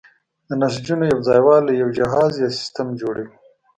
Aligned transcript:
د 0.47 0.49
نسجونو 0.61 1.03
یوځای 1.13 1.41
والی 1.47 1.73
یو 1.81 1.89
جهاز 1.97 2.31
یا 2.43 2.49
سیستم 2.59 2.87
جوړوي. 3.01 3.35